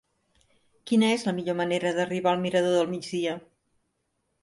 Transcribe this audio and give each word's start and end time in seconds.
Quina 0.91 1.09
és 1.17 1.27
la 1.27 1.35
millor 1.41 1.59
manera 1.61 1.93
d'arribar 1.99 2.35
al 2.35 2.43
mirador 2.49 2.77
del 2.81 2.93
Migdia? 2.97 3.41